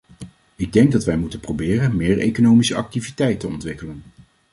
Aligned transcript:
Ik 0.55 0.73
denk 0.73 0.91
dat 0.91 1.03
wij 1.03 1.17
moeten 1.17 1.39
proberen 1.39 1.95
meer 1.95 2.17
economische 2.19 2.75
activiteit 2.75 3.39
te 3.39 3.47
ontwikkelen. 3.47 4.03